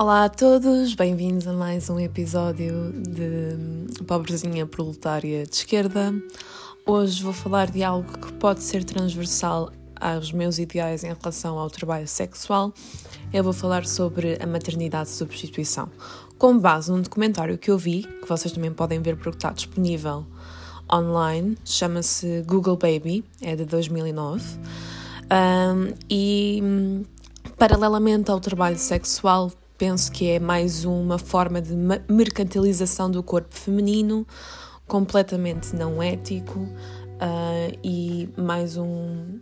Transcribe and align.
Olá 0.00 0.24
a 0.24 0.28
todos, 0.30 0.94
bem-vindos 0.94 1.46
a 1.46 1.52
mais 1.52 1.90
um 1.90 2.00
episódio 2.00 2.90
de 3.02 4.02
Pobrezinha 4.04 4.64
Proletária 4.64 5.44
de 5.44 5.54
Esquerda. 5.54 6.14
Hoje 6.86 7.22
vou 7.22 7.34
falar 7.34 7.70
de 7.70 7.84
algo 7.84 8.10
que 8.18 8.32
pode 8.32 8.62
ser 8.62 8.82
transversal 8.82 9.70
aos 10.00 10.32
meus 10.32 10.58
ideais 10.58 11.04
em 11.04 11.12
relação 11.12 11.58
ao 11.58 11.68
trabalho 11.68 12.08
sexual. 12.08 12.72
Eu 13.30 13.44
vou 13.44 13.52
falar 13.52 13.84
sobre 13.84 14.38
a 14.42 14.46
maternidade 14.46 15.10
de 15.10 15.16
substituição, 15.16 15.90
com 16.38 16.58
base 16.58 16.90
num 16.90 17.02
documentário 17.02 17.58
que 17.58 17.70
eu 17.70 17.76
vi, 17.76 18.04
que 18.22 18.26
vocês 18.26 18.54
também 18.54 18.72
podem 18.72 19.02
ver 19.02 19.16
porque 19.16 19.36
está 19.36 19.50
disponível 19.50 20.24
online, 20.90 21.58
chama-se 21.62 22.42
Google 22.46 22.78
Baby, 22.78 23.22
é 23.42 23.54
de 23.54 23.66
2009. 23.66 24.42
Um, 25.30 25.92
e 26.08 26.62
paralelamente 27.58 28.30
ao 28.30 28.40
trabalho 28.40 28.78
sexual, 28.78 29.52
penso 29.80 30.12
que 30.12 30.28
é 30.28 30.38
mais 30.38 30.84
uma 30.84 31.18
forma 31.18 31.58
de 31.58 31.74
mercantilização 32.06 33.10
do 33.10 33.22
corpo 33.22 33.54
feminino, 33.54 34.26
completamente 34.86 35.74
não 35.74 36.02
ético 36.02 36.58
uh, 36.58 37.78
e 37.82 38.28
mais 38.36 38.76
um, 38.76 39.40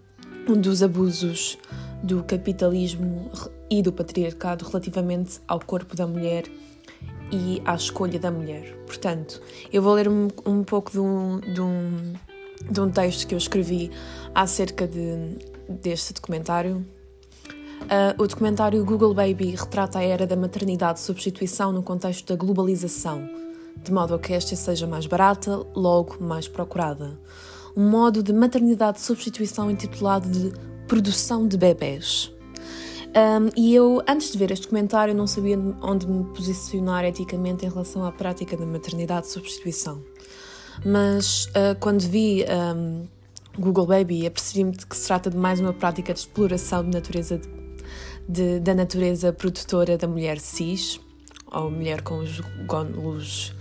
um 0.49 0.55
dos 0.55 0.81
abusos 0.81 1.59
do 2.05 2.23
capitalismo 2.23 3.29
e 3.69 3.83
do 3.83 3.93
patriarcado 3.93 4.65
relativamente 4.65 5.41
ao 5.49 5.59
corpo 5.59 5.97
da 5.97 6.07
mulher 6.07 6.45
e 7.33 7.61
à 7.65 7.75
escolha 7.75 8.21
da 8.21 8.31
mulher. 8.31 8.77
Portanto, 8.87 9.43
eu 9.73 9.83
vou 9.83 9.95
ler 9.95 10.07
um, 10.07 10.29
um 10.47 10.63
pouco 10.63 10.93
de 10.93 11.01
um, 11.01 11.41
de, 11.41 11.61
um, 11.61 12.13
de 12.71 12.81
um 12.81 12.89
texto 12.89 13.27
que 13.27 13.35
eu 13.35 13.39
escrevi 13.39 13.91
acerca 14.33 14.87
de, 14.87 15.37
deste 15.69 16.13
documentário 16.13 16.87
Uh, 17.83 18.23
o 18.23 18.27
documentário 18.27 18.85
Google 18.85 19.15
Baby 19.15 19.55
retrata 19.57 19.99
a 19.99 20.03
era 20.03 20.27
da 20.27 20.37
maternidade 20.37 20.99
de 20.99 21.05
substituição 21.05 21.73
no 21.73 21.83
contexto 21.83 22.27
da 22.29 22.37
globalização, 22.37 23.29
de 23.83 23.93
modo 23.93 24.15
a 24.15 24.19
que 24.19 24.33
esta 24.33 24.55
seja 24.57 24.87
mais 24.87 25.07
barata, 25.07 25.65
logo 25.75 26.23
mais 26.23 26.47
procurada. 26.47 27.19
Um 27.77 27.89
modo 27.89 28.23
de 28.23 28.33
maternidade 28.33 28.99
de 28.99 29.05
substituição 29.05 29.71
intitulado 29.71 30.29
de 30.29 30.53
Produção 30.87 31.47
de 31.47 31.57
Bebés. 31.57 32.33
Um, 33.09 33.49
e 33.57 33.75
eu, 33.75 34.03
antes 34.07 34.33
de 34.33 34.39
ver 34.39 34.51
este 34.51 34.65
documentário, 34.65 35.15
não 35.15 35.27
sabia 35.27 35.59
onde 35.81 36.07
me 36.07 36.25
posicionar 36.35 37.05
eticamente 37.05 37.65
em 37.65 37.69
relação 37.69 38.05
à 38.05 38.13
prática 38.13 38.57
da 38.57 38.67
maternidade 38.67 39.27
de 39.27 39.33
substituição. 39.33 40.03
Mas 40.85 41.47
uh, 41.47 41.79
quando 41.81 42.03
vi 42.03 42.45
um, 42.77 43.07
Google 43.59 43.87
Baby, 43.87 44.27
apercebi-me 44.27 44.73
de 44.73 44.87
que 44.87 44.97
se 44.97 45.07
trata 45.07 45.31
de 45.31 45.37
mais 45.37 45.59
uma 45.59 45.73
prática 45.73 46.13
de 46.13 46.21
exploração 46.21 46.85
de 46.85 46.91
natureza 46.91 47.41
de 48.29 48.61
da 48.61 48.75
natureza 48.75 49.33
produtora 49.33 49.97
da 49.97 50.07
mulher 50.07 50.39
cis, 50.39 51.01
ou 51.51 51.71
mulher 51.71 52.03
com 52.03 52.19
os 52.19 52.41
gónulos 52.67 53.55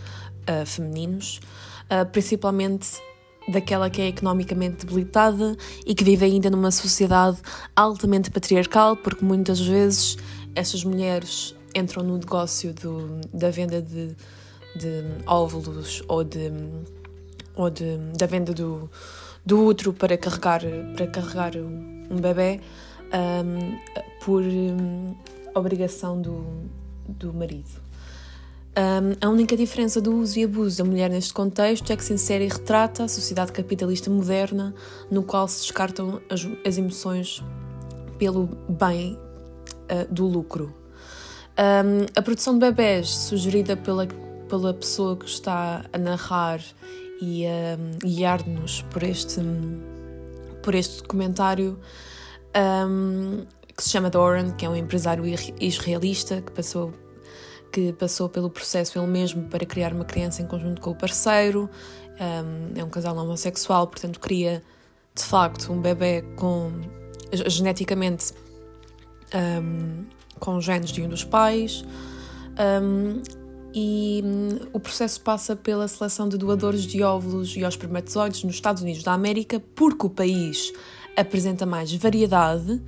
uh, 0.50 0.66
femininos, 0.66 1.40
uh, 1.86 2.06
principalmente 2.12 3.02
daquela 3.48 3.90
que 3.90 4.02
é 4.02 4.08
economicamente 4.08 4.86
debilitada 4.86 5.56
e 5.86 5.96
que 5.96 6.04
vive 6.04 6.26
ainda 6.26 6.50
numa 6.50 6.70
sociedade 6.70 7.38
altamente 7.74 8.30
patriarcal, 8.30 8.98
porque 8.98 9.24
muitas 9.24 9.60
vezes 9.62 10.18
essas 10.54 10.84
mulheres 10.84 11.56
entram 11.74 12.04
no 12.04 12.18
negócio 12.18 12.74
do, 12.74 13.22
da 13.34 13.50
venda 13.50 13.82
de, 13.82 14.16
de 14.76 15.04
óvulos 15.26 16.04
ou, 16.10 16.26
de, 16.26 16.52
ou 17.56 17.70
de, 17.70 17.98
da 18.18 18.26
venda 18.26 18.54
do, 18.54 18.90
do 19.46 19.64
útero 19.64 19.94
para 19.94 20.18
carregar, 20.18 20.62
para 20.96 21.08
carregar 21.08 21.56
um 21.56 22.18
bebê 22.20 22.60
um, 23.14 23.78
por 24.24 24.42
um, 24.42 25.16
obrigação 25.56 26.22
do, 26.22 26.46
do 27.08 27.34
marido. 27.34 27.88
Um, 28.78 29.16
a 29.26 29.30
única 29.30 29.58
diferença 29.58 30.00
do 30.00 30.16
uso 30.16 30.38
e 30.38 30.44
abuso 30.44 30.78
da 30.78 30.84
mulher 30.84 31.10
neste 31.10 31.34
contexto 31.34 31.92
é 31.92 31.96
que 31.96 32.04
se 32.04 32.14
insere 32.14 32.46
e 32.46 32.48
retrata 32.48 33.06
a 33.06 33.08
sociedade 33.08 33.52
capitalista 33.52 34.10
moderna, 34.10 34.74
no 35.10 35.24
qual 35.24 35.48
se 35.48 35.62
descartam 35.62 36.22
as, 36.30 36.48
as 36.66 36.78
emoções 36.78 37.44
pelo 38.20 38.46
bem 38.70 39.18
uh, 39.92 40.14
do 40.14 40.28
lucro. 40.28 40.74
Um, 41.58 42.06
a 42.16 42.22
produção 42.22 42.54
de 42.54 42.60
bebés, 42.60 43.10
sugerida 43.10 43.76
pela, 43.76 44.08
pela 44.48 44.76
pessoa 44.76 45.18
que 45.18 45.26
está 45.26 45.84
a 45.92 45.98
narrar 45.98 46.62
e 47.20 47.48
a 47.48 47.78
guiar-nos 47.98 48.84
por 48.84 49.02
este, 49.02 49.42
por 50.62 50.76
este 50.76 51.02
documentário, 51.02 51.80
um, 52.58 53.46
que 53.76 53.84
se 53.84 53.90
chama 53.90 54.10
Doran, 54.10 54.52
que 54.52 54.66
é 54.66 54.70
um 54.70 54.76
empresário 54.76 55.24
israelita 55.62 56.42
que 56.42 56.52
passou, 56.52 56.94
que 57.72 57.94
passou 57.94 58.28
pelo 58.28 58.50
processo 58.50 58.98
ele 58.98 59.08
mesmo 59.08 59.48
para 59.50 59.66
criar 59.66 59.94
uma 59.94 60.06
criança 60.06 60.42
em 60.42 60.48
conjunto 60.48 60.82
com 60.82 60.92
o 60.92 60.96
parceiro. 60.96 61.70
Um, 62.20 62.80
é 62.80 62.84
um 62.84 62.90
casal 62.90 63.16
homossexual, 63.16 63.88
portanto, 63.88 64.20
cria 64.20 64.64
de 65.14 65.24
facto 65.24 65.72
um 65.72 65.80
bebê 65.80 66.24
com 66.36 66.72
geneticamente 67.32 68.34
um, 69.36 70.06
com 70.40 70.60
genes 70.60 70.92
de 70.92 71.02
um 71.02 71.10
dos 71.10 71.24
pais. 71.24 71.86
Um, 72.82 73.22
e 73.74 74.24
um, 74.26 74.70
o 74.74 74.80
processo 74.80 75.22
passa 75.22 75.56
pela 75.56 75.88
seleção 75.88 76.28
de 76.28 76.38
doadores 76.38 76.84
de 76.84 77.04
óvulos 77.04 77.56
e 77.56 77.64
espermatozoides 77.64 78.44
nos 78.44 78.56
Estados 78.56 78.82
Unidos 78.82 79.04
da 79.04 79.14
América, 79.14 79.62
porque 79.76 80.08
o 80.08 80.10
país 80.10 80.74
apresenta 81.18 81.66
mais 81.66 81.94
variedade 81.94 82.72
uh, 82.72 82.84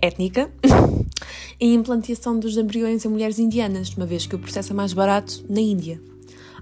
étnica 0.00 0.50
e 1.58 1.74
implantação 1.74 2.38
dos 2.38 2.56
embriões 2.56 3.04
em 3.04 3.08
mulheres 3.08 3.38
indianas, 3.38 3.90
uma 3.96 4.06
vez 4.06 4.26
que 4.26 4.36
o 4.36 4.38
processo 4.38 4.72
é 4.72 4.76
mais 4.76 4.92
barato 4.92 5.44
na 5.48 5.60
Índia. 5.60 6.00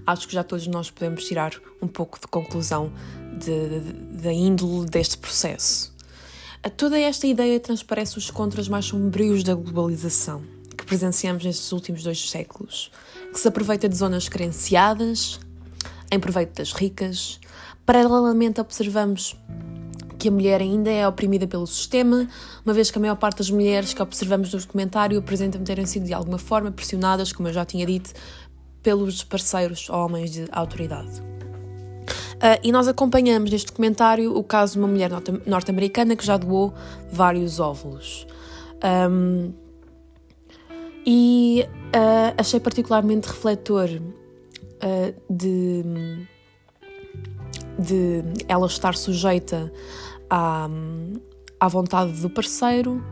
Acho 0.07 0.27
que 0.27 0.33
já 0.33 0.43
todos 0.43 0.65
nós 0.67 0.89
podemos 0.89 1.25
tirar 1.25 1.53
um 1.81 1.87
pouco 1.87 2.19
de 2.19 2.25
conclusão 2.27 2.91
da 4.21 4.33
índole 4.33 4.89
deste 4.89 5.17
processo. 5.17 5.93
A 6.63 6.69
toda 6.69 6.99
esta 6.99 7.27
ideia 7.27 7.59
transparece 7.59 8.17
os 8.17 8.31
contras 8.31 8.67
mais 8.67 8.85
sombrios 8.85 9.43
da 9.43 9.53
globalização 9.53 10.41
que 10.75 10.85
presenciamos 10.85 11.43
nestes 11.43 11.71
últimos 11.71 12.03
dois 12.03 12.29
séculos, 12.29 12.91
que 13.31 13.39
se 13.39 13.47
aproveita 13.47 13.87
de 13.87 13.95
zonas 13.95 14.27
carenciadas, 14.27 15.39
em 16.11 16.19
proveito 16.19 16.55
das 16.57 16.73
ricas. 16.73 17.39
Paralelamente 17.85 18.59
observamos 18.59 19.35
que 20.21 20.27
a 20.27 20.31
mulher 20.31 20.61
ainda 20.61 20.91
é 20.91 21.07
oprimida 21.07 21.47
pelo 21.47 21.65
sistema, 21.65 22.29
uma 22.63 22.75
vez 22.75 22.91
que 22.91 22.97
a 22.99 23.01
maior 23.01 23.15
parte 23.15 23.39
das 23.39 23.49
mulheres 23.49 23.91
que 23.91 24.03
observamos 24.03 24.53
no 24.53 24.59
documentário 24.59 25.17
apresentam 25.17 25.63
terem 25.63 25.83
sido 25.87 26.05
de 26.05 26.13
alguma 26.13 26.37
forma 26.37 26.69
pressionadas, 26.69 27.33
como 27.33 27.49
eu 27.49 27.53
já 27.53 27.65
tinha 27.65 27.83
dito, 27.87 28.11
pelos 28.83 29.23
parceiros 29.23 29.89
homens 29.89 30.31
de 30.31 30.47
autoridade. 30.51 31.21
Uh, 31.21 32.61
e 32.63 32.71
nós 32.71 32.87
acompanhamos 32.87 33.49
neste 33.49 33.65
documentário 33.65 34.37
o 34.37 34.43
caso 34.43 34.73
de 34.73 34.79
uma 34.79 34.87
mulher 34.87 35.09
norte-americana 35.43 36.15
que 36.15 36.23
já 36.23 36.37
doou 36.37 36.71
vários 37.11 37.59
óvulos. 37.59 38.27
Um, 39.09 39.51
e 41.03 41.65
uh, 41.95 42.35
achei 42.37 42.59
particularmente 42.59 43.27
refletor 43.27 43.89
uh, 43.89 45.33
de, 45.33 45.83
de 47.79 48.23
ela 48.47 48.67
estar 48.67 48.95
sujeita 48.95 49.71
à, 50.31 50.69
à 51.59 51.67
vontade 51.67 52.13
do 52.21 52.29
parceiro, 52.29 53.03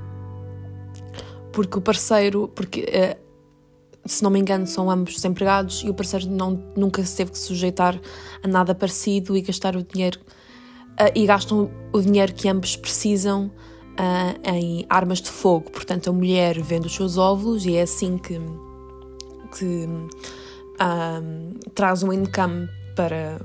porque 1.52 1.78
o 1.78 1.82
parceiro, 1.82 2.48
porque 2.48 2.82
uh, 2.82 4.10
se 4.10 4.24
não 4.24 4.32
me 4.32 4.40
engano 4.40 4.66
são 4.66 4.90
ambos 4.90 5.16
desempregados 5.16 5.84
e 5.84 5.90
o 5.90 5.94
parceiro 5.94 6.28
não, 6.30 6.52
nunca 6.78 7.04
se 7.04 7.18
teve 7.18 7.32
que 7.32 7.38
sujeitar 7.38 8.00
a 8.42 8.48
nada 8.48 8.74
parecido 8.74 9.36
e 9.36 9.42
gastar 9.42 9.76
o 9.76 9.84
dinheiro 9.84 10.20
uh, 10.22 11.12
e 11.14 11.26
gastam 11.26 11.70
o 11.92 12.02
dinheiro 12.02 12.34
que 12.34 12.48
ambos 12.48 12.78
precisam 12.78 13.48
uh, 13.48 14.50
em 14.50 14.86
armas 14.90 15.22
de 15.22 15.30
fogo. 15.30 15.70
Portanto, 15.70 16.10
a 16.10 16.14
mulher 16.14 16.62
vende 16.62 16.88
os 16.88 16.96
seus 16.96 17.18
óvulos 17.18 17.66
e 17.66 17.76
é 17.76 17.82
assim 17.82 18.18
que, 18.18 18.40
que 19.58 19.86
traz 21.76 22.04
um 22.04 22.14
income 22.14 22.70
para, 22.96 23.42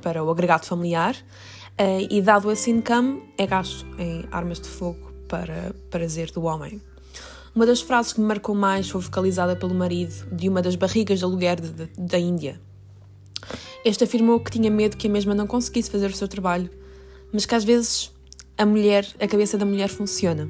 para 0.00 0.24
o 0.24 0.30
agregado 0.30 0.64
familiar 0.64 1.14
e 2.10 2.20
dado 2.20 2.50
esse 2.50 2.70
income, 2.70 3.22
é 3.38 3.46
gasto 3.46 3.86
em 3.98 4.24
armas 4.32 4.60
de 4.60 4.68
fogo 4.68 5.12
para 5.28 5.72
prazer 5.90 6.30
do 6.32 6.42
homem. 6.42 6.82
Uma 7.54 7.66
das 7.66 7.80
frases 7.80 8.12
que 8.12 8.20
me 8.20 8.26
marcou 8.26 8.54
mais 8.54 8.88
foi 8.88 9.00
vocalizada 9.00 9.54
pelo 9.54 9.74
marido 9.74 10.26
de 10.32 10.48
uma 10.48 10.60
das 10.60 10.74
barrigas 10.74 11.18
de 11.18 11.24
aluguer 11.24 11.60
de, 11.60 11.70
de, 11.70 11.86
da 11.96 12.18
Índia. 12.18 12.60
Este 13.84 14.04
afirmou 14.04 14.40
que 14.40 14.50
tinha 14.50 14.70
medo 14.70 14.96
que 14.96 15.06
a 15.06 15.10
mesma 15.10 15.34
não 15.34 15.46
conseguisse 15.46 15.90
fazer 15.90 16.10
o 16.10 16.16
seu 16.16 16.26
trabalho, 16.26 16.68
mas 17.32 17.46
que 17.46 17.54
às 17.54 17.64
vezes 17.64 18.12
a 18.56 18.66
mulher, 18.66 19.06
a 19.20 19.28
cabeça 19.28 19.56
da 19.56 19.64
mulher 19.64 19.88
funciona, 19.88 20.48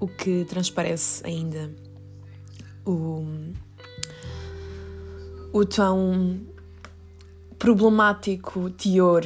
o 0.00 0.08
que 0.08 0.44
transparece 0.46 1.24
ainda 1.26 1.70
o, 2.84 3.26
o 5.52 5.64
tão 5.64 6.40
problemático 7.58 8.70
teor 8.70 9.22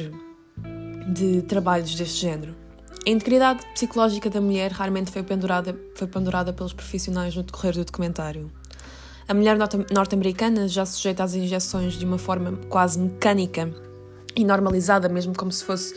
de 1.13 1.41
trabalhos 1.41 1.95
deste 1.95 2.21
género. 2.21 2.55
A 3.05 3.09
integridade 3.09 3.65
psicológica 3.73 4.29
da 4.29 4.39
mulher 4.39 4.71
raramente 4.71 5.11
foi 5.11 5.23
pendurada, 5.23 5.75
foi 5.95 6.07
pendurada 6.07 6.53
pelos 6.53 6.73
profissionais 6.73 7.35
no 7.35 7.43
decorrer 7.43 7.73
do 7.73 7.85
documentário. 7.85 8.51
A 9.27 9.33
mulher 9.33 9.57
norte-americana 9.91 10.67
já 10.67 10.85
sujeita 10.85 11.23
às 11.23 11.33
injeções 11.33 11.93
de 11.93 12.05
uma 12.05 12.17
forma 12.17 12.57
quase 12.69 12.99
mecânica 12.99 13.73
e 14.35 14.43
normalizada, 14.43 15.07
mesmo 15.07 15.35
como 15.35 15.51
se 15.51 15.63
fosse 15.63 15.95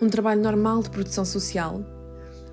um 0.00 0.08
trabalho 0.08 0.42
normal 0.42 0.82
de 0.82 0.90
produção 0.90 1.24
social, 1.24 1.80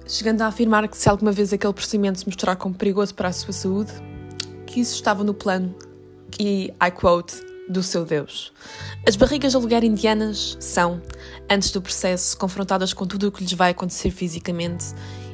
chegando 0.08 0.42
a 0.42 0.48
afirmar 0.48 0.88
que 0.88 0.98
se 0.98 1.10
alguma 1.10 1.32
vez 1.32 1.52
aquele 1.52 1.74
procedimento 1.74 2.20
se 2.20 2.26
mostrar 2.26 2.56
como 2.56 2.76
perigoso 2.76 3.16
para 3.16 3.30
a 3.30 3.34
sua 3.34 3.54
saúde, 3.54 3.92
que 4.66 4.80
isso 4.80 4.96
estava 4.96 5.24
no 5.24 5.34
plano 5.34 5.74
e, 6.40 6.74
I 6.82 6.92
quote, 6.92 7.36
do 7.70 7.84
seu 7.84 8.06
Deus. 8.06 8.52
As 9.08 9.16
barrigas 9.16 9.52
de 9.52 9.58
aluguer 9.58 9.84
indianas 9.84 10.58
são, 10.60 11.02
antes 11.50 11.72
do 11.72 11.82
processo, 11.82 12.38
confrontadas 12.38 12.94
com 12.94 13.06
tudo 13.06 13.28
o 13.28 13.32
que 13.32 13.44
lhes 13.44 13.54
vai 13.54 13.72
acontecer 13.72 14.12
fisicamente 14.12 14.86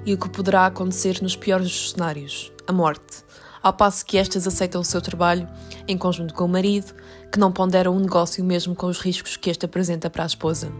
e 0.06 0.13
o 0.13 0.18
que 0.18 0.30
poderá 0.30 0.65
acontecer 0.65 1.21
nos 1.21 1.35
piores 1.35 1.91
cenários, 1.91 2.51
a 2.68 2.74
morte, 2.74 3.24
ao 3.62 3.74
passo 3.74 4.06
que 4.06 4.18
estas 4.18 4.45
aceitam 4.45 4.81
o 4.81 4.85
seu 4.85 5.01
trabalho 5.01 5.47
em 5.88 5.97
conjunto 5.97 6.33
com 6.33 6.45
o 6.45 6.50
marido, 6.50 6.94
que 7.31 7.39
não 7.39 7.51
pondera 7.51 7.89
um 7.89 8.00
negócio 8.00 8.44
mesmo 8.44 8.75
com 8.75 8.88
os 8.88 9.00
riscos 9.00 9.38
que 9.38 9.50
este 9.50 9.65
apresenta 9.65 10.09
para 10.09 10.24
a 10.24 10.27
esposa. 10.27 10.71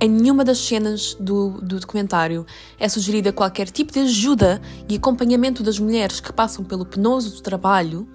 Em 0.00 0.08
nenhuma 0.08 0.44
das 0.44 0.58
cenas 0.58 1.14
do, 1.14 1.60
do 1.62 1.80
documentário 1.80 2.44
é 2.78 2.88
sugerida 2.88 3.32
qualquer 3.32 3.70
tipo 3.70 3.92
de 3.92 4.00
ajuda 4.00 4.60
e 4.88 4.96
acompanhamento 4.96 5.62
das 5.62 5.78
mulheres 5.78 6.20
que 6.20 6.32
passam 6.32 6.64
pelo 6.64 6.84
penoso 6.84 7.42
trabalho. 7.42 8.06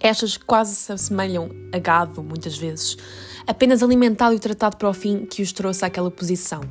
Estas 0.00 0.38
quase 0.38 0.74
se 0.74 0.90
assemelham 0.90 1.50
a 1.72 1.78
gado, 1.78 2.22
muitas 2.22 2.56
vezes, 2.56 2.96
apenas 3.46 3.82
alimentado 3.82 4.34
e 4.34 4.38
tratado 4.38 4.78
para 4.78 4.88
o 4.88 4.94
fim 4.94 5.26
que 5.26 5.42
os 5.42 5.52
trouxe 5.52 5.84
àquela 5.84 6.10
posição. 6.10 6.62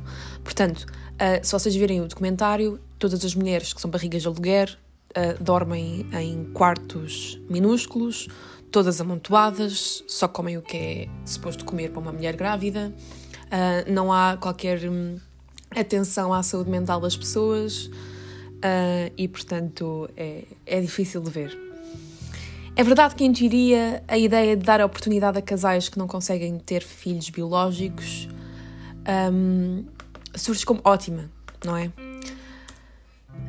Portanto, 0.42 0.80
uh, 0.80 1.38
se 1.40 1.52
vocês 1.52 1.74
virem 1.76 2.00
o 2.00 2.08
documentário, 2.08 2.80
todas 2.98 3.24
as 3.24 3.34
mulheres 3.36 3.72
que 3.72 3.80
são 3.80 3.88
barrigas 3.88 4.22
de 4.22 4.28
aluguer 4.28 4.76
uh, 5.10 5.42
dormem 5.42 6.04
em 6.12 6.44
quartos 6.52 7.40
minúsculos, 7.48 8.26
todas 8.72 9.00
amontoadas, 9.00 10.02
só 10.08 10.26
comem 10.26 10.58
o 10.58 10.62
que 10.62 10.76
é 10.76 11.08
suposto 11.24 11.64
comer 11.64 11.90
para 11.90 12.00
uma 12.00 12.12
mulher 12.12 12.34
grávida. 12.34 12.92
Uh, 13.46 13.92
não 13.92 14.12
há 14.12 14.36
qualquer 14.40 14.88
hum, 14.88 15.18
atenção 15.70 16.34
à 16.34 16.42
saúde 16.42 16.68
mental 16.68 17.00
das 17.00 17.16
pessoas 17.16 17.90
e, 19.16 19.26
portanto, 19.26 20.10
é, 20.14 20.44
é 20.66 20.80
difícil 20.82 21.22
de 21.22 21.30
ver. 21.30 21.69
É 22.80 22.82
verdade 22.82 23.14
que, 23.14 23.22
em 23.22 23.30
teoria, 23.30 24.02
a 24.08 24.16
ideia 24.16 24.56
de 24.56 24.64
dar 24.64 24.80
a 24.80 24.86
oportunidade 24.86 25.36
a 25.36 25.42
casais 25.42 25.90
que 25.90 25.98
não 25.98 26.06
conseguem 26.06 26.58
ter 26.58 26.82
filhos 26.82 27.28
biológicos 27.28 28.26
um, 29.30 29.84
surge 30.34 30.64
como 30.64 30.80
ótima, 30.82 31.30
não 31.62 31.76
é? 31.76 31.92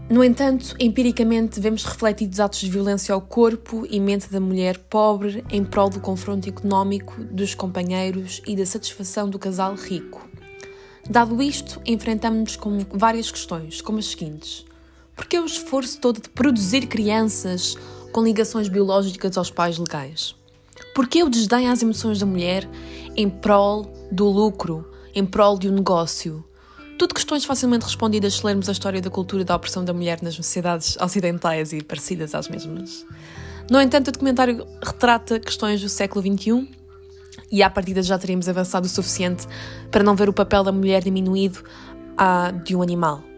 No 0.09 0.21
entanto, 0.21 0.75
empiricamente 0.77 1.61
vemos 1.61 1.85
refletidos 1.85 2.41
atos 2.41 2.59
de 2.59 2.69
violência 2.69 3.15
ao 3.15 3.21
corpo 3.21 3.87
e 3.89 4.01
mente 4.01 4.29
da 4.29 4.41
mulher 4.41 4.77
pobre 4.77 5.45
em 5.49 5.63
prol 5.63 5.89
do 5.89 6.01
confronto 6.01 6.49
económico 6.49 7.23
dos 7.23 7.55
companheiros 7.55 8.41
e 8.45 8.53
da 8.53 8.65
satisfação 8.65 9.29
do 9.29 9.39
casal 9.39 9.75
rico. 9.75 10.29
Dado 11.09 11.41
isto, 11.41 11.81
enfrentamos-nos 11.85 12.57
com 12.57 12.79
várias 12.91 13.31
questões, 13.31 13.79
como 13.79 13.99
as 13.99 14.07
seguintes: 14.07 14.65
por 15.21 15.27
que 15.27 15.39
o 15.39 15.45
esforço 15.45 15.99
todo 15.99 16.19
de 16.19 16.29
produzir 16.29 16.87
crianças 16.87 17.77
com 18.11 18.23
ligações 18.23 18.67
biológicas 18.67 19.37
aos 19.37 19.51
pais 19.51 19.77
legais? 19.77 20.35
Por 20.95 21.07
que 21.07 21.21
o 21.21 21.29
desdém 21.29 21.69
às 21.69 21.83
emoções 21.83 22.19
da 22.19 22.25
mulher 22.25 22.67
em 23.15 23.29
prol 23.29 23.83
do 24.11 24.25
lucro, 24.27 24.83
em 25.13 25.23
prol 25.23 25.59
de 25.59 25.69
um 25.69 25.73
negócio? 25.73 26.43
Tudo 26.97 27.13
questões 27.13 27.45
facilmente 27.45 27.85
respondidas 27.85 28.33
se 28.33 28.43
lermos 28.43 28.67
a 28.67 28.71
história 28.71 28.99
da 28.99 29.11
cultura 29.11 29.45
da 29.45 29.55
opressão 29.55 29.85
da 29.85 29.93
mulher 29.93 30.23
nas 30.23 30.33
sociedades 30.33 30.97
ocidentais 30.97 31.71
e 31.71 31.83
parecidas 31.83 32.33
às 32.33 32.47
mesmas. 32.47 33.05
No 33.69 33.79
entanto, 33.79 34.07
o 34.07 34.11
documentário 34.11 34.65
retrata 34.83 35.39
questões 35.39 35.79
do 35.81 35.87
século 35.87 36.25
XXI 36.25 36.67
e 37.51 37.61
à 37.61 37.69
partida 37.69 38.01
já 38.01 38.17
teríamos 38.17 38.49
avançado 38.49 38.87
o 38.87 38.89
suficiente 38.89 39.47
para 39.91 40.03
não 40.03 40.15
ver 40.15 40.29
o 40.29 40.33
papel 40.33 40.63
da 40.63 40.71
mulher 40.71 41.03
diminuído 41.03 41.63
a 42.17 42.49
de 42.49 42.75
um 42.75 42.81
animal. 42.81 43.30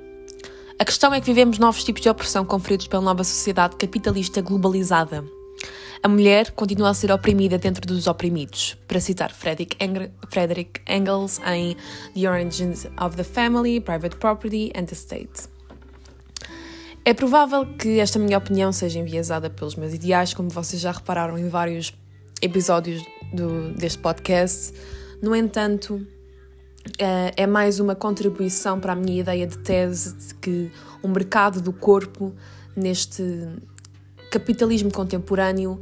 A 0.80 0.86
questão 0.86 1.14
é 1.14 1.20
que 1.20 1.28
vivemos 1.28 1.60
novos 1.60 1.84
tipos 1.84 2.02
de 2.02 2.10
opressão 2.10 2.46
conferidos 2.46 2.88
pela 2.88 3.02
nova 3.02 3.24
sociedade 3.24 3.76
capitalista 3.76 4.42
globalizada 4.42 5.24
a 6.04 6.10
mulher 6.10 6.52
continua 6.52 6.90
a 6.90 6.94
ser 6.94 7.14
oprimida 7.14 7.58
dentro 7.58 7.88
dos 7.88 8.08
oprimidos. 8.08 8.78
Para 8.90 9.00
citar 9.00 9.32
Frederick, 9.32 9.78
Engels 10.86 11.40
em 11.48 11.78
The 12.14 12.30
Origins 12.30 12.86
of 13.02 13.16
the 13.16 13.24
Family, 13.24 13.80
Private 13.80 14.18
Property 14.18 14.70
and 14.76 14.84
the 14.84 14.96
State. 14.96 15.48
É 17.06 17.14
provável 17.14 17.66
que 17.78 18.00
esta 18.00 18.20
minha 18.20 18.38
opinião 18.38 18.74
seja 18.74 19.00
enviesada 19.00 19.50
pelos 19.50 19.76
meus 19.76 19.94
ideais, 19.94 20.34
como 20.34 20.50
vocês 20.50 20.82
já 20.82 20.92
repararam 20.92 21.38
em 21.38 21.48
vários 21.48 21.94
episódios 22.42 23.02
do, 23.34 23.74
deste 23.74 24.00
podcast. 24.00 24.74
No 25.22 25.34
entanto, 25.34 26.06
é, 26.98 27.44
é 27.44 27.48
mais 27.48 27.80
uma 27.80 27.96
contribuição 27.96 28.80
para 28.80 28.94
a 28.94 28.96
minha 28.96 29.22
ideia 29.22 29.48
de 29.48 29.58
tese 29.58 30.16
de 30.16 30.36
que 30.36 30.72
o 31.02 31.08
mercado 31.08 31.62
do 31.62 31.72
corpo 31.72 32.34
neste 32.76 33.24
capitalismo 34.32 34.92
contemporâneo 34.92 35.80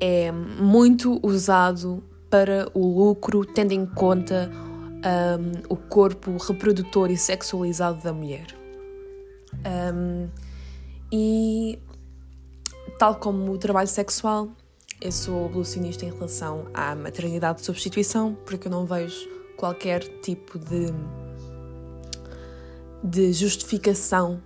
é 0.00 0.30
muito 0.30 1.18
usado 1.22 2.02
para 2.30 2.68
o 2.74 3.04
lucro, 3.04 3.44
tendo 3.44 3.72
em 3.72 3.86
conta 3.86 4.50
um, 5.04 5.62
o 5.68 5.76
corpo 5.76 6.36
reprodutor 6.36 7.10
e 7.10 7.16
sexualizado 7.16 8.02
da 8.02 8.12
mulher. 8.12 8.46
Um, 9.94 10.28
e 11.12 11.78
tal 12.98 13.16
como 13.16 13.52
o 13.52 13.58
trabalho 13.58 13.88
sexual, 13.88 14.48
eu 15.00 15.12
sou 15.12 15.46
abolicionista 15.46 16.04
em 16.04 16.10
relação 16.10 16.66
à 16.74 16.94
maternidade 16.94 17.60
de 17.60 17.66
substituição, 17.66 18.36
porque 18.44 18.66
eu 18.66 18.72
não 18.72 18.84
vejo 18.84 19.28
qualquer 19.56 20.00
tipo 20.20 20.58
de, 20.58 20.92
de 23.02 23.32
justificação 23.32 24.42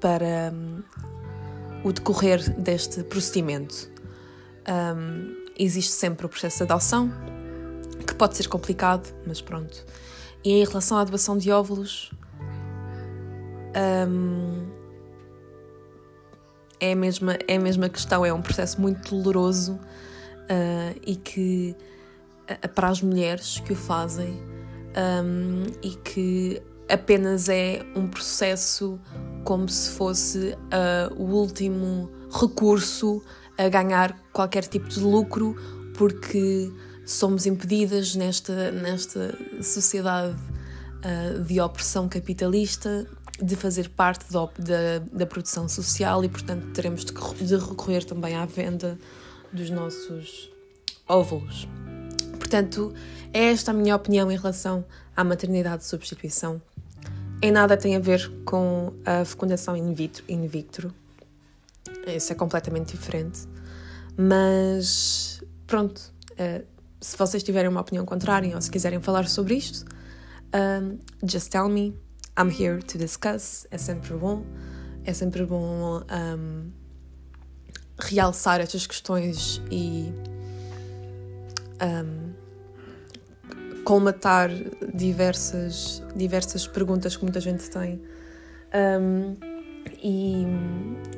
para 0.00 0.52
um, 0.52 0.82
o 1.84 1.92
decorrer 1.92 2.58
deste 2.60 3.02
procedimento. 3.04 3.90
Um, 4.68 5.42
existe 5.58 5.92
sempre 5.92 6.26
o 6.26 6.28
processo 6.28 6.58
de 6.58 6.72
adoção, 6.72 7.10
que 8.06 8.14
pode 8.14 8.36
ser 8.36 8.48
complicado, 8.48 9.14
mas 9.26 9.40
pronto. 9.40 9.84
E 10.44 10.50
em 10.50 10.64
relação 10.64 10.98
à 10.98 11.04
doação 11.04 11.38
de 11.38 11.50
óvulos, 11.50 12.10
um, 14.08 14.68
é, 16.80 16.92
a 16.92 16.96
mesma, 16.96 17.38
é 17.46 17.56
a 17.56 17.60
mesma 17.60 17.88
questão, 17.88 18.26
é 18.26 18.32
um 18.32 18.42
processo 18.42 18.80
muito 18.80 19.14
doloroso 19.14 19.74
uh, 19.74 21.00
e 21.06 21.14
que 21.14 21.76
para 22.74 22.88
as 22.88 23.00
mulheres 23.00 23.60
que 23.60 23.72
o 23.72 23.76
fazem 23.76 24.40
um, 25.24 25.64
e 25.82 25.90
que 25.90 26.62
apenas 26.88 27.48
é 27.48 27.84
um 27.96 28.06
processo 28.06 28.98
como 29.44 29.68
se 29.68 29.90
fosse 29.90 30.54
uh, 30.54 31.14
o 31.16 31.24
último 31.24 32.10
recurso 32.30 33.22
a 33.58 33.68
ganhar 33.68 34.16
qualquer 34.32 34.64
tipo 34.64 34.88
de 34.88 35.00
lucro, 35.00 35.56
porque 35.96 36.70
somos 37.04 37.46
impedidas 37.46 38.14
nesta, 38.14 38.70
nesta 38.70 39.36
sociedade 39.62 40.36
uh, 40.36 41.42
de 41.42 41.60
opressão 41.60 42.08
capitalista 42.08 43.06
de 43.40 43.56
fazer 43.56 43.88
parte 43.88 44.30
da, 44.32 44.44
da, 44.58 44.98
da, 45.12 45.26
produção 45.26 45.68
social 45.68 46.24
e, 46.24 46.28
portanto, 46.28 46.66
teremos 46.72 47.04
de, 47.04 47.12
de 47.12 47.56
recorrer 47.56 48.04
também 48.04 48.36
à 48.36 48.46
venda 48.46 48.98
dos 49.52 49.68
nossos 49.70 50.50
óvulos. 51.08 51.66
Portanto, 52.52 52.92
é 53.32 53.50
esta 53.50 53.70
a 53.70 53.74
minha 53.74 53.96
opinião 53.96 54.30
em 54.30 54.36
relação 54.36 54.84
à 55.16 55.24
maternidade 55.24 55.78
de 55.78 55.88
substituição 55.88 56.60
em 57.40 57.50
nada 57.50 57.78
tem 57.78 57.96
a 57.96 57.98
ver 57.98 58.30
com 58.44 58.92
a 59.06 59.24
fecundação 59.24 59.74
in 59.74 59.94
vitro. 59.94 60.22
In 60.28 60.46
vitro. 60.46 60.92
Isso 62.06 62.30
é 62.30 62.36
completamente 62.36 62.94
diferente. 62.94 63.48
Mas 64.18 65.42
pronto, 65.66 65.98
uh, 66.32 66.62
se 67.00 67.16
vocês 67.16 67.42
tiverem 67.42 67.70
uma 67.70 67.80
opinião 67.80 68.04
contrária 68.04 68.54
ou 68.54 68.60
se 68.60 68.70
quiserem 68.70 69.00
falar 69.00 69.26
sobre 69.30 69.54
isto, 69.54 69.86
um, 70.54 70.98
just 71.26 71.50
tell 71.50 71.70
me. 71.70 71.96
I'm 72.38 72.50
here 72.50 72.82
to 72.82 72.98
discuss. 72.98 73.66
É 73.70 73.78
sempre 73.78 74.14
bom. 74.14 74.44
É 75.06 75.14
sempre 75.14 75.46
bom 75.46 76.02
um, 76.02 76.70
realçar 77.98 78.60
estas 78.60 78.86
questões 78.86 79.62
e 79.70 80.12
um, 81.82 82.31
colmatar 83.84 84.50
diversas, 84.94 86.02
diversas 86.14 86.66
perguntas 86.66 87.16
que 87.16 87.22
muita 87.22 87.40
gente 87.40 87.68
tem 87.70 88.00
um, 89.00 89.36
e 90.02 90.46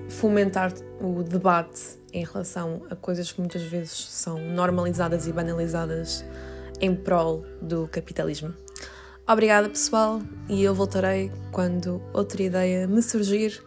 fomentar 0.09 0.73
o 1.01 1.23
debate 1.23 1.99
em 2.13 2.25
relação 2.25 2.83
a 2.91 2.97
coisas 2.97 3.31
que 3.33 3.41
muitas 3.41 3.63
vezes 3.63 3.93
são 3.93 4.39
normalizadas 4.39 5.27
e 5.27 5.33
banalizadas 5.33 6.25
em 6.81 6.95
prol 6.95 7.45
do 7.61 7.89
capitalismo. 7.89 8.55
Obrigada, 9.27 9.69
pessoal, 9.69 10.21
e 10.49 10.63
eu 10.63 10.75
voltarei 10.75 11.33
quando 11.51 12.03
outra 12.13 12.43
ideia 12.43 12.87
me 12.87 13.03
surgir 13.03 13.63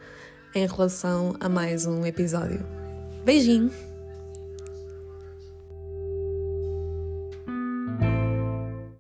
em 0.53 0.67
relação 0.67 1.35
a 1.39 1.49
mais 1.49 1.85
um 1.85 2.05
episódio. 2.05 2.63
Beijinho! 3.25 3.86